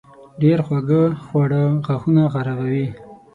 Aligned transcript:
ډېر 0.41 0.59
خواږه 0.65 1.01
خواړه 1.25 1.61
غاښونه 1.85 2.23
خرابوي. 2.33 2.87